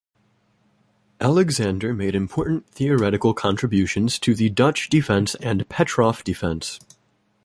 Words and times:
Alexander 1.19 1.93
made 1.93 2.15
important 2.15 2.67
theoretical 2.67 3.35
contributions 3.35 4.17
to 4.17 4.33
the 4.33 4.49
Dutch 4.49 4.89
Defence 4.89 5.35
and 5.35 5.69
Petroff 5.69 6.23
Defence. 6.23 6.79